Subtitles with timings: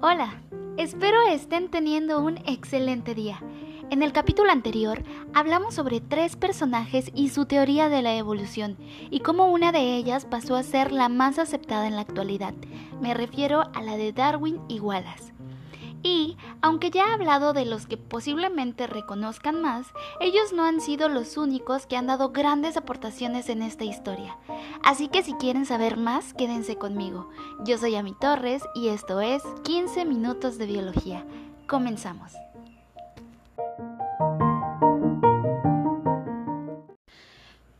[0.00, 0.40] Hola,
[0.76, 3.42] espero estén teniendo un excelente día.
[3.90, 5.02] En el capítulo anterior
[5.34, 8.76] hablamos sobre tres personajes y su teoría de la evolución
[9.10, 12.54] y cómo una de ellas pasó a ser la más aceptada en la actualidad.
[13.00, 15.32] Me refiero a la de Darwin y Wallace.
[16.02, 19.86] Y, aunque ya he hablado de los que posiblemente reconozcan más,
[20.20, 24.36] ellos no han sido los únicos que han dado grandes aportaciones en esta historia.
[24.82, 27.28] Así que si quieren saber más, quédense conmigo.
[27.64, 31.24] Yo soy Ami Torres y esto es 15 minutos de biología.
[31.66, 32.32] Comenzamos.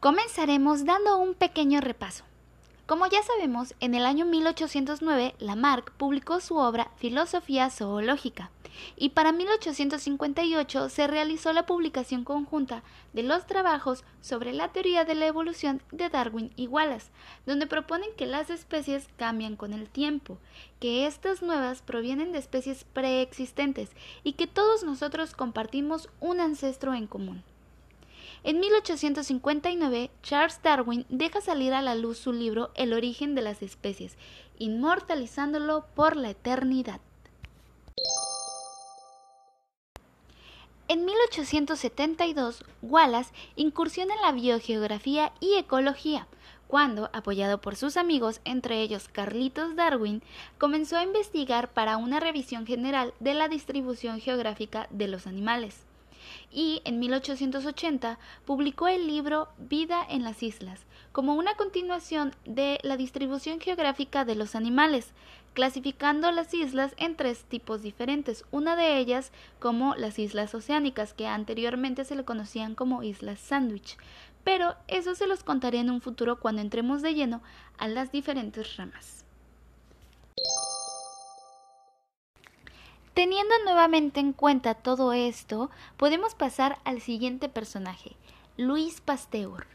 [0.00, 2.27] Comenzaremos dando un pequeño repaso.
[2.88, 8.50] Como ya sabemos, en el año 1809 Lamarck publicó su obra Filosofía Zoológica
[8.96, 15.16] y para 1858 se realizó la publicación conjunta de los trabajos sobre la teoría de
[15.16, 17.10] la evolución de Darwin y Wallace,
[17.44, 20.38] donde proponen que las especies cambian con el tiempo,
[20.80, 23.90] que estas nuevas provienen de especies preexistentes
[24.24, 27.44] y que todos nosotros compartimos un ancestro en común.
[28.44, 33.62] En 1859, Charles Darwin deja salir a la luz su libro El origen de las
[33.62, 34.16] especies,
[34.58, 37.00] inmortalizándolo por la eternidad.
[40.86, 46.28] En 1872, Wallace incursiona en la biogeografía y ecología,
[46.68, 50.22] cuando, apoyado por sus amigos, entre ellos Carlitos Darwin,
[50.58, 55.87] comenzó a investigar para una revisión general de la distribución geográfica de los animales
[56.52, 62.96] y en 1880 publicó el libro Vida en las Islas, como una continuación de la
[62.96, 65.12] distribución geográfica de los animales,
[65.54, 71.26] clasificando las islas en tres tipos diferentes, una de ellas como las islas oceánicas, que
[71.26, 73.96] anteriormente se le conocían como islas sándwich,
[74.44, 77.42] pero eso se los contaré en un futuro cuando entremos de lleno
[77.76, 79.24] a las diferentes ramas.
[83.18, 88.12] Teniendo nuevamente en cuenta todo esto, podemos pasar al siguiente personaje,
[88.56, 89.66] Luis Pasteur.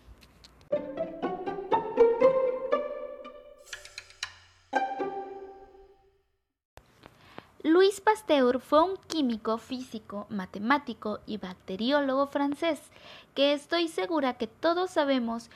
[7.64, 12.80] Luis Pasteur fue un químico, físico, matemático y bacteriólogo francés,
[13.36, 15.50] que estoy segura que todos sabemos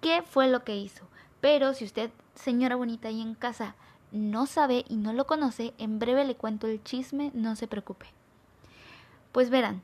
[0.00, 1.04] qué fue lo que hizo.
[1.42, 3.74] Pero si usted, señora bonita ahí en casa,
[4.12, 8.06] no sabe y no lo conoce, en breve le cuento el chisme, no se preocupe.
[9.32, 9.82] Pues verán,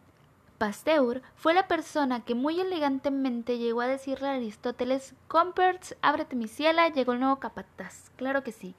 [0.58, 6.48] Pasteur fue la persona que muy elegantemente llegó a decirle a Aristóteles, Comperts, ábrete mi
[6.48, 8.10] ciela, llegó el nuevo capataz.
[8.16, 8.74] Claro que sí.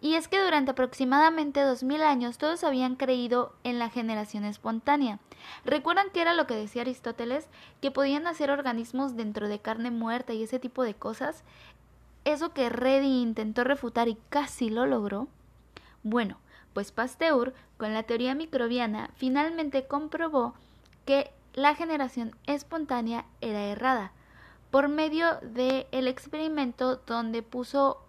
[0.00, 5.18] Y es que durante aproximadamente dos mil años todos habían creído en la generación espontánea.
[5.64, 7.48] ¿Recuerdan que era lo que decía Aristóteles?
[7.80, 11.42] Que podían nacer organismos dentro de carne muerta y ese tipo de cosas
[12.32, 15.28] eso que Reddy intentó refutar y casi lo logró?
[16.02, 16.38] Bueno,
[16.74, 20.54] pues Pasteur, con la teoría microbiana, finalmente comprobó
[21.04, 24.12] que la generación espontánea era errada,
[24.70, 28.02] por medio del el experimento donde puso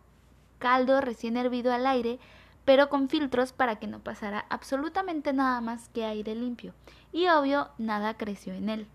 [0.60, 2.20] caldo recién hervido al aire,
[2.66, 6.74] pero con filtros para que no pasara absolutamente nada más que aire limpio,
[7.14, 8.88] y obvio nada creció en él.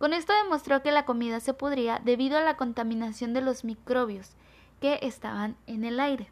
[0.00, 4.30] Con esto demostró que la comida se pudría debido a la contaminación de los microbios
[4.80, 6.30] que estaban en el aire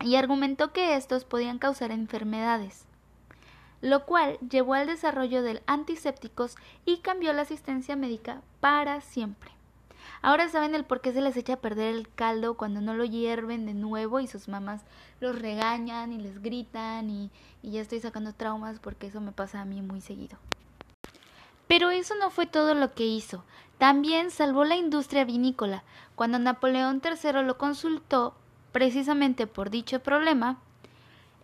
[0.00, 2.84] y argumentó que estos podían causar enfermedades,
[3.80, 9.50] lo cual llevó al desarrollo de antisépticos y cambió la asistencia médica para siempre.
[10.22, 13.04] Ahora saben el por qué se les echa a perder el caldo cuando no lo
[13.04, 14.82] hierven de nuevo y sus mamás
[15.18, 19.62] los regañan y les gritan y, y ya estoy sacando traumas porque eso me pasa
[19.62, 20.38] a mí muy seguido.
[21.66, 23.44] Pero eso no fue todo lo que hizo.
[23.78, 25.82] También salvó la industria vinícola.
[26.14, 28.34] Cuando Napoleón III lo consultó
[28.72, 30.58] precisamente por dicho problema,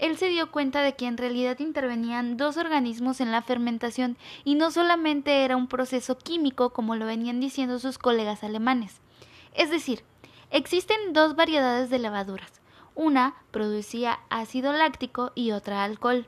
[0.01, 4.55] él se dio cuenta de que en realidad intervenían dos organismos en la fermentación y
[4.55, 9.01] no solamente era un proceso químico como lo venían diciendo sus colegas alemanes.
[9.55, 10.03] Es decir,
[10.51, 12.63] existen dos variedades de levaduras.
[12.95, 16.27] Una producía ácido láctico y otra alcohol.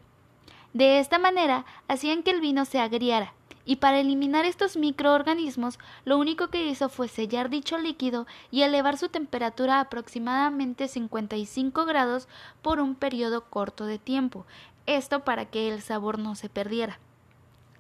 [0.74, 3.32] De esta manera hacían que el vino se agriara,
[3.64, 8.98] y para eliminar estos microorganismos lo único que hizo fue sellar dicho líquido y elevar
[8.98, 12.28] su temperatura a aproximadamente 55 grados
[12.62, 14.46] por un periodo corto de tiempo,
[14.86, 16.98] esto para que el sabor no se perdiera.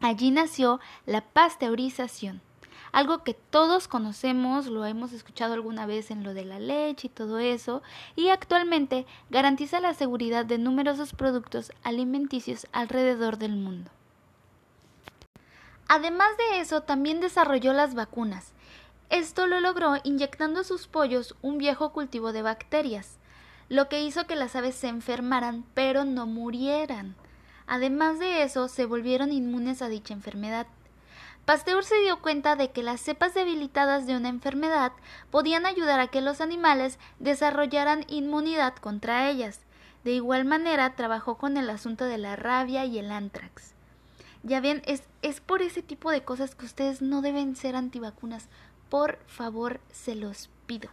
[0.00, 2.40] Allí nació la pasteurización,
[2.92, 7.10] algo que todos conocemos, lo hemos escuchado alguna vez en lo de la leche y
[7.10, 7.82] todo eso,
[8.16, 13.90] y actualmente garantiza la seguridad de numerosos productos alimenticios alrededor del mundo.
[15.94, 18.54] Además de eso, también desarrolló las vacunas.
[19.10, 23.18] Esto lo logró inyectando a sus pollos un viejo cultivo de bacterias,
[23.68, 27.14] lo que hizo que las aves se enfermaran pero no murieran.
[27.66, 30.66] Además de eso, se volvieron inmunes a dicha enfermedad.
[31.44, 34.92] Pasteur se dio cuenta de que las cepas debilitadas de una enfermedad
[35.30, 39.60] podían ayudar a que los animales desarrollaran inmunidad contra ellas.
[40.04, 43.74] De igual manera, trabajó con el asunto de la rabia y el antrax.
[44.42, 48.48] Ya bien, es, es por ese tipo de cosas que ustedes no deben ser antivacunas.
[48.88, 50.90] Por favor, se los pido.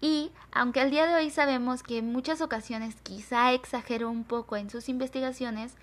[0.00, 4.56] Y aunque al día de hoy sabemos que en muchas ocasiones quizá exageró un poco
[4.56, 5.74] en sus investigaciones,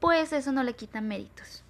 [0.00, 1.64] pues eso no le quita méritos.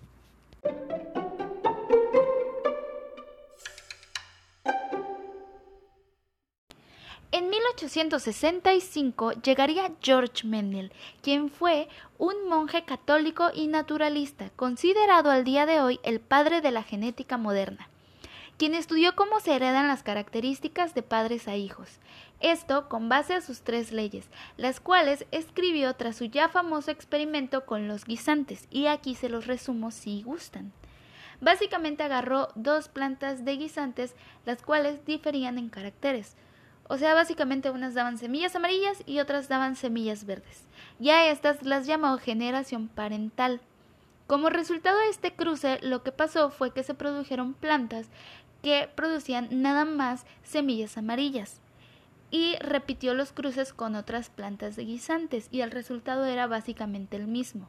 [7.32, 10.92] En 1865 llegaría George Mendel,
[11.22, 11.88] quien fue
[12.18, 17.36] un monje católico y naturalista, considerado al día de hoy el padre de la genética
[17.36, 17.88] moderna
[18.56, 21.98] quien estudió cómo se heredan las características de padres a hijos.
[22.40, 27.66] Esto con base a sus tres leyes, las cuales escribió tras su ya famoso experimento
[27.66, 30.72] con los guisantes, y aquí se los resumo si gustan.
[31.40, 34.14] Básicamente agarró dos plantas de guisantes,
[34.46, 36.34] las cuales diferían en caracteres.
[36.88, 40.64] O sea, básicamente unas daban semillas amarillas y otras daban semillas verdes.
[40.98, 43.60] Ya estas las llamó generación parental.
[44.26, 48.08] Como resultado de este cruce, lo que pasó fue que se produjeron plantas
[48.62, 51.60] que producían nada más semillas amarillas.
[52.30, 57.26] Y repitió los cruces con otras plantas de guisantes y el resultado era básicamente el
[57.26, 57.68] mismo.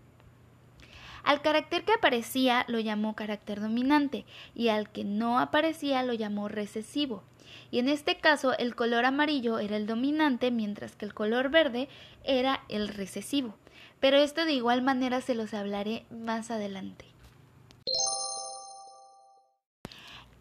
[1.24, 4.26] Al carácter que aparecía lo llamó carácter dominante
[4.56, 7.22] y al que no aparecía lo llamó recesivo.
[7.72, 11.90] Y en este caso el color amarillo era el dominante mientras que el color verde
[12.24, 13.56] era el recesivo.
[14.00, 17.06] Pero esto de igual manera se los hablaré más adelante.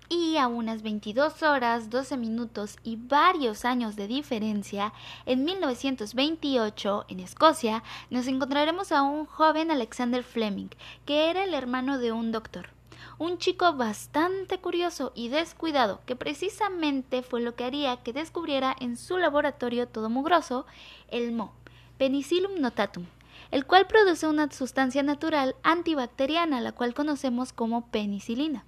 [0.08, 4.92] y a unas 22 horas, 12 minutos y varios años de diferencia,
[5.24, 10.68] en 1928, en Escocia, nos encontraremos a un joven Alexander Fleming,
[11.04, 12.75] que era el hermano de un doctor.
[13.18, 18.96] Un chico bastante curioso y descuidado, que precisamente fue lo que haría que descubriera en
[18.96, 20.66] su laboratorio todo mugroso
[21.08, 21.54] el mo,
[21.98, 23.06] Penicillium notatum,
[23.50, 28.64] el cual produce una sustancia natural antibacteriana, la cual conocemos como penicilina.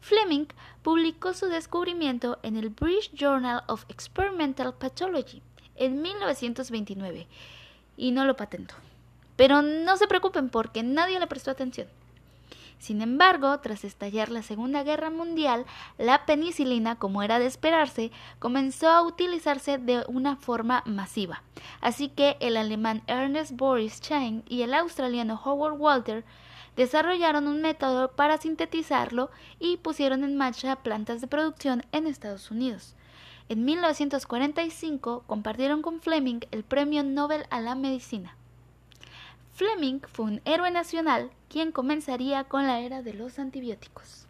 [0.00, 0.46] Fleming
[0.82, 5.42] publicó su descubrimiento en el British Journal of Experimental Pathology
[5.76, 7.26] en 1929
[7.96, 8.74] y no lo patentó.
[9.36, 11.88] Pero no se preocupen porque nadie le prestó atención.
[12.78, 15.64] Sin embargo, tras estallar la Segunda Guerra Mundial,
[15.98, 21.42] la penicilina, como era de esperarse, comenzó a utilizarse de una forma masiva.
[21.80, 26.24] Así que el alemán Ernest Boris Chain y el australiano Howard Walter
[26.76, 32.94] desarrollaron un método para sintetizarlo y pusieron en marcha plantas de producción en Estados Unidos.
[33.48, 38.36] En 1945 compartieron con Fleming el Premio Nobel a la Medicina.
[39.54, 44.26] Fleming fue un héroe nacional quien comenzaría con la era de los antibióticos.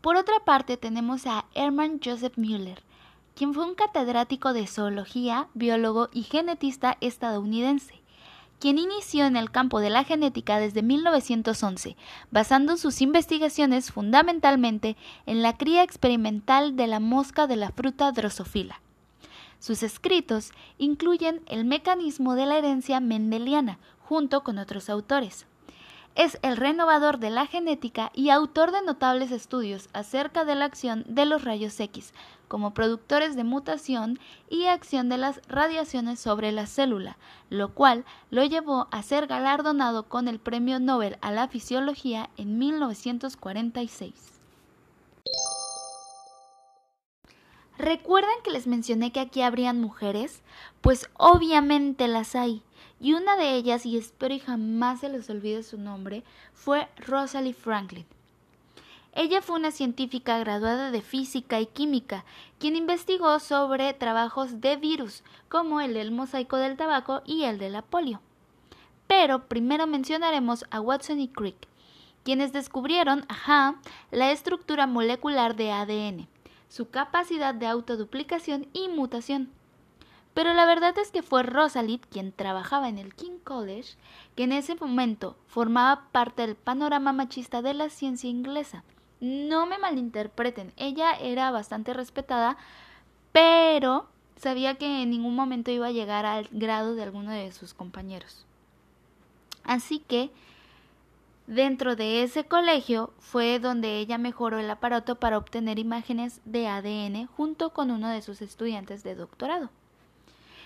[0.00, 2.82] Por otra parte tenemos a Hermann Joseph Müller,
[3.36, 7.99] quien fue un catedrático de zoología, biólogo y genetista estadounidense,
[8.60, 11.96] quien inició en el campo de la genética desde 1911,
[12.30, 14.96] basando sus investigaciones fundamentalmente
[15.26, 18.80] en la cría experimental de la mosca de la fruta drosofila.
[19.58, 25.46] Sus escritos incluyen el mecanismo de la herencia mendeliana, junto con otros autores.
[26.14, 31.04] Es el renovador de la genética y autor de notables estudios acerca de la acción
[31.06, 32.12] de los rayos X
[32.50, 37.16] como productores de mutación y acción de las radiaciones sobre la célula,
[37.48, 42.58] lo cual lo llevó a ser galardonado con el Premio Nobel a la Fisiología en
[42.58, 44.12] 1946.
[47.78, 50.42] ¿Recuerdan que les mencioné que aquí habrían mujeres?
[50.80, 52.64] Pues obviamente las hay
[53.00, 57.54] y una de ellas, y espero y jamás se les olvide su nombre, fue Rosalie
[57.54, 58.04] Franklin.
[59.12, 62.24] Ella fue una científica graduada de física y química,
[62.58, 67.70] quien investigó sobre trabajos de virus, como el del mosaico del tabaco y el de
[67.70, 68.20] la polio.
[69.08, 71.56] Pero primero mencionaremos a Watson y Crick,
[72.22, 73.80] quienes descubrieron, ajá,
[74.12, 76.28] la estructura molecular de ADN,
[76.68, 79.50] su capacidad de autoduplicación y mutación.
[80.34, 83.96] Pero la verdad es que fue Rosalind quien trabajaba en el King College,
[84.36, 88.84] que en ese momento formaba parte del panorama machista de la ciencia inglesa.
[89.20, 92.56] No me malinterpreten, ella era bastante respetada,
[93.32, 94.06] pero
[94.36, 98.46] sabía que en ningún momento iba a llegar al grado de alguno de sus compañeros.
[99.64, 100.30] Así que
[101.50, 107.26] Dentro de ese colegio fue donde ella mejoró el aparato para obtener imágenes de ADN
[107.26, 109.68] junto con uno de sus estudiantes de doctorado.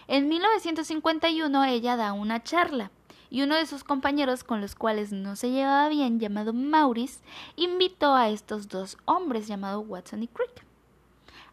[0.06, 2.90] En 1951 ella da una charla
[3.30, 7.20] y uno de sus compañeros con los cuales no se llevaba bien, llamado Maurice,
[7.56, 10.64] invitó a estos dos hombres llamados Watson y Crick.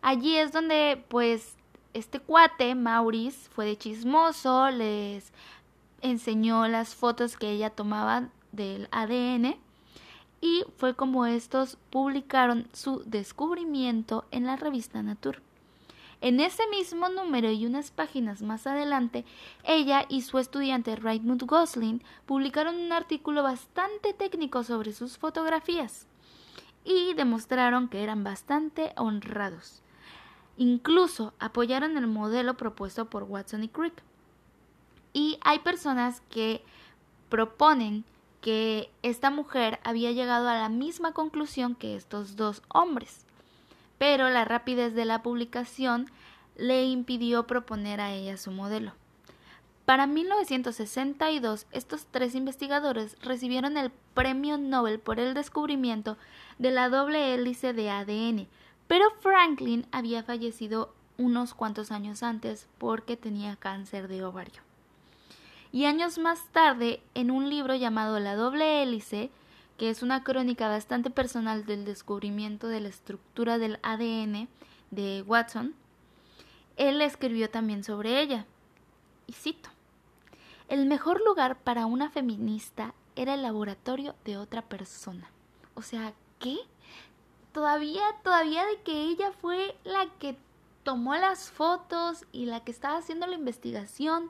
[0.01, 1.55] Allí es donde pues
[1.93, 5.31] este cuate, Maurice, fue de chismoso, les
[6.01, 9.55] enseñó las fotos que ella tomaba del ADN
[10.41, 15.39] y fue como estos publicaron su descubrimiento en la revista Nature.
[16.22, 19.25] En ese mismo número y unas páginas más adelante,
[19.63, 26.06] ella y su estudiante Raymond Gosling publicaron un artículo bastante técnico sobre sus fotografías
[26.86, 29.82] y demostraron que eran bastante honrados.
[30.58, 34.04] Incluso apoyaron el modelo propuesto por Watson y Crick.
[35.13, 36.63] Y hay personas que
[37.30, 38.06] proponen
[38.42, 43.25] que esta mujer había llegado a la misma conclusión que estos dos hombres
[44.01, 46.10] pero la rapidez de la publicación
[46.55, 48.93] le impidió proponer a ella su modelo.
[49.86, 56.17] Para 1962, estos tres investigadores recibieron el Premio Nobel por el descubrimiento
[56.58, 58.48] de la doble hélice de ADN,
[58.88, 64.63] pero Franklin había fallecido unos cuantos años antes porque tenía cáncer de ovario.
[65.72, 69.29] Y años más tarde, en un libro llamado La doble hélice,
[69.82, 74.48] que es una crónica bastante personal del descubrimiento de la estructura del ADN
[74.92, 75.74] de Watson,
[76.78, 78.46] él escribió también sobre ella.
[79.26, 79.72] Y cito,
[80.68, 85.32] el mejor lugar para una feminista era el laboratorio de otra persona.
[85.74, 86.58] O sea, ¿qué?
[87.52, 90.38] Todavía, todavía de que ella fue la que
[90.84, 94.30] tomó las fotos y la que estaba haciendo la investigación,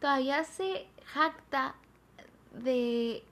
[0.00, 1.76] todavía se jacta
[2.52, 3.24] de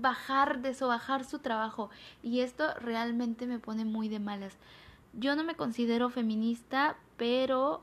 [0.00, 1.90] bajar, desobajar su trabajo.
[2.22, 4.56] Y esto realmente me pone muy de malas.
[5.12, 7.82] Yo no me considero feminista, pero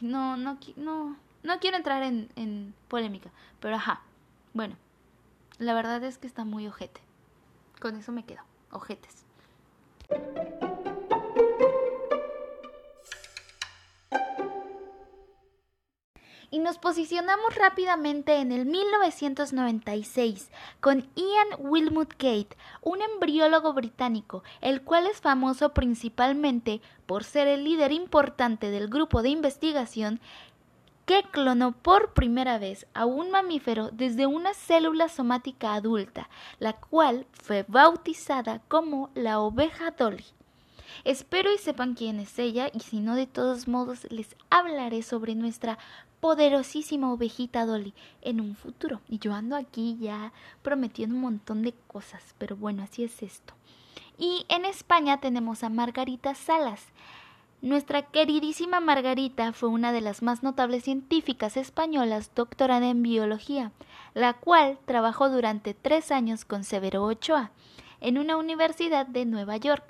[0.00, 3.30] no, no, no, no quiero entrar en, en polémica.
[3.60, 4.02] Pero ajá,
[4.54, 4.76] bueno,
[5.58, 7.00] la verdad es que está muy ojete.
[7.80, 9.24] Con eso me quedo, ojetes.
[16.50, 20.50] Y nos posicionamos rápidamente en el 1996
[20.80, 27.64] con Ian Wilmut Gate, un embriólogo británico, el cual es famoso principalmente por ser el
[27.64, 30.20] líder importante del grupo de investigación
[31.08, 36.28] que clonó por primera vez a un mamífero desde una célula somática adulta,
[36.58, 40.26] la cual fue bautizada como la oveja Dolly.
[41.04, 45.34] Espero y sepan quién es ella y si no de todos modos les hablaré sobre
[45.34, 45.78] nuestra
[46.20, 49.00] poderosísima ovejita Dolly en un futuro.
[49.08, 50.32] Y yo ando aquí ya
[50.62, 53.54] prometiendo un montón de cosas, pero bueno, así es esto.
[54.18, 56.86] Y en España tenemos a Margarita Salas.
[57.60, 63.72] Nuestra queridísima Margarita fue una de las más notables científicas españolas doctorada en biología,
[64.14, 67.50] la cual trabajó durante tres años con Severo Ochoa
[68.00, 69.84] en una universidad de Nueva York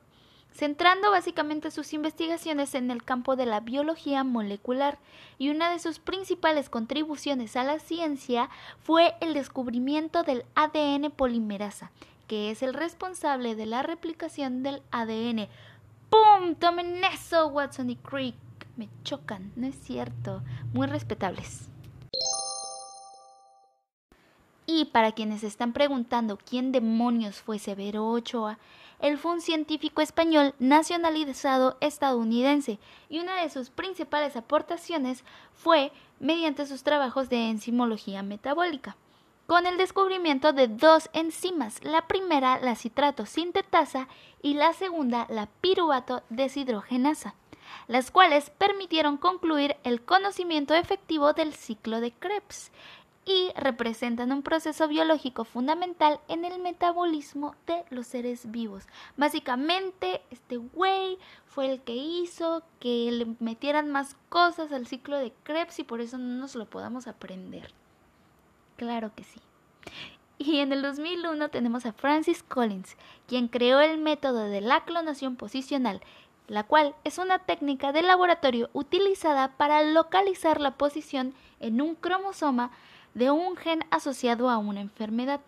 [0.53, 4.99] centrando básicamente sus investigaciones en el campo de la biología molecular,
[5.39, 8.51] y una de sus principales contribuciones a la ciencia
[8.83, 11.91] fue el descubrimiento del ADN polimerasa,
[12.27, 15.49] que es el responsable de la replicación del ADN.
[16.11, 16.55] ¡Pum!
[16.57, 18.35] Tomen eso, Watson y Crick.
[18.77, 20.43] Me chocan, no es cierto.
[20.73, 21.69] Muy respetables.
[24.71, 28.59] Y para quienes están preguntando quién demonios fue Severo Ochoa,
[29.01, 32.79] él fue un científico español nacionalizado estadounidense
[33.09, 35.25] y una de sus principales aportaciones
[35.55, 38.97] fue mediante sus trabajos de enzimología metabólica,
[39.47, 44.09] con el descubrimiento de dos enzimas, la primera la citrato sintetasa
[44.43, 47.35] y la segunda la piruvato deshidrogenasa,
[47.87, 52.73] las cuales permitieron concluir el conocimiento efectivo del ciclo de Krebs
[53.29, 58.85] y representan un proceso biológico fundamental en el metabolismo de los seres vivos.
[59.19, 65.35] Básicamente, este güey fue el que hizo que le metieran más cosas al ciclo de
[65.43, 67.75] Krebs y por eso no nos lo podamos aprender.
[68.79, 69.41] Claro que sí.
[70.39, 75.37] Y en el 2001 tenemos a Francis Collins, quien creó el método de la clonación
[75.37, 76.01] posicional,
[76.47, 82.71] la cual es una técnica de laboratorio utilizada para localizar la posición en un cromosoma
[83.15, 85.41] de un gen asociado a una enfermedad.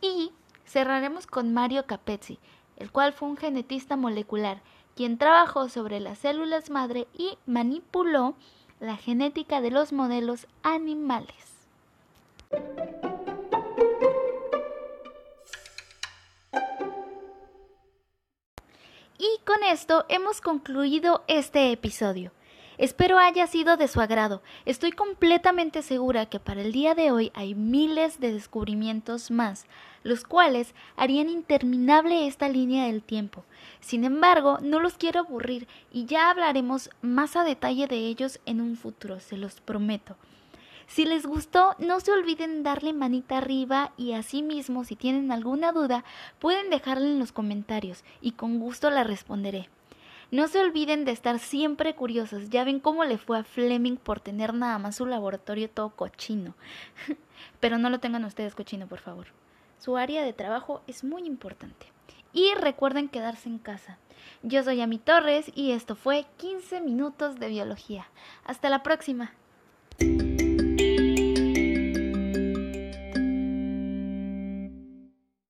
[0.00, 0.32] Y
[0.66, 2.38] cerraremos con Mario Capezzi,
[2.76, 4.60] el cual fue un genetista molecular,
[4.94, 8.34] quien trabajó sobre las células madre y manipuló
[8.80, 11.34] la genética de los modelos animales.
[19.18, 22.30] Y con esto hemos concluido este episodio.
[22.78, 24.40] Espero haya sido de su agrado.
[24.64, 29.66] Estoy completamente segura que para el día de hoy hay miles de descubrimientos más,
[30.04, 33.44] los cuales harían interminable esta línea del tiempo.
[33.80, 38.60] Sin embargo, no los quiero aburrir y ya hablaremos más a detalle de ellos en
[38.60, 40.14] un futuro, se los prometo.
[40.86, 46.04] Si les gustó, no se olviden darle manita arriba y asimismo, si tienen alguna duda,
[46.38, 49.68] pueden dejarla en los comentarios y con gusto la responderé.
[50.30, 52.50] No se olviden de estar siempre curiosos.
[52.50, 56.54] Ya ven cómo le fue a Fleming por tener nada más su laboratorio todo cochino.
[57.60, 59.28] Pero no lo tengan ustedes cochino, por favor.
[59.78, 61.86] Su área de trabajo es muy importante.
[62.34, 63.98] Y recuerden quedarse en casa.
[64.42, 68.06] Yo soy Ami Torres y esto fue 15 minutos de biología.
[68.44, 69.32] Hasta la próxima.